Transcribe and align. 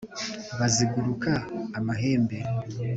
baziguruka 0.59 1.31
amahembe 1.77 2.37